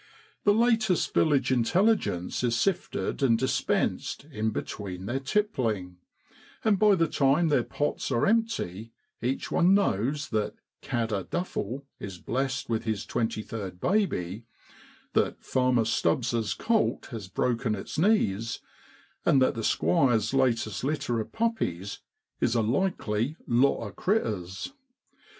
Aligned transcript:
The 0.45 0.53
latest 0.55 1.13
village 1.13 1.51
intelligence 1.51 2.43
is 2.43 2.59
sifted 2.59 3.21
and 3.21 3.37
dispensed 3.37 4.25
in 4.31 4.49
between 4.49 5.05
their 5.05 5.19
tippling; 5.19 5.97
and 6.63 6.79
by 6.79 6.95
the 6.95 7.07
time 7.07 7.49
their 7.49 7.61
pots 7.63 8.09
are 8.09 8.25
empty 8.25 8.93
each 9.21 9.51
one 9.51 9.75
knows 9.75 10.29
that' 10.29 10.55
Gadder' 10.81 11.27
Duffel 11.29 11.85
is 11.99 12.17
blessed 12.17 12.67
with 12.67 12.83
his 12.83 13.05
twenty 13.05 13.43
third 13.43 13.79
baby 13.79 14.47
that 15.13 15.43
Farmer 15.45 15.85
Stubbs' 15.85 16.55
colt 16.55 17.09
has 17.11 17.27
broken 17.27 17.75
its 17.75 17.99
knees 17.99 18.59
and 19.23 19.39
that 19.39 19.53
the 19.53 19.63
Squire's 19.63 20.33
latest 20.33 20.83
litter 20.83 21.19
of 21.19 21.31
puppies 21.31 21.99
is 22.39 22.55
a 22.55 22.63
likely 22.63 23.35
* 23.43 23.45
lot 23.45 23.83
o' 23.87 23.91
critters.' 23.91 24.73